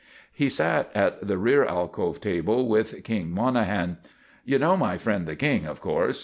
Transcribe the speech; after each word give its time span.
He 0.33 0.49
sat 0.49 0.89
at 0.95 1.27
the 1.27 1.37
rear 1.37 1.63
alcove 1.63 2.19
table 2.19 2.67
with 2.67 3.03
"King" 3.03 3.29
Monahan. 3.29 3.97
"You 4.43 4.57
know 4.57 4.75
my 4.75 4.97
friend 4.97 5.27
the 5.27 5.35
King, 5.35 5.67
of 5.67 5.79
course?" 5.79 6.19